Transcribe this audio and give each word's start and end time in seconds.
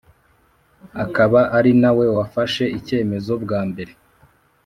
akaba 1.03 1.39
ari 1.57 1.71
nawe 1.81 2.05
wafashe 2.17 2.63
icyemzo 2.77 3.33
bwa 3.43 3.59
mbere 3.69 3.93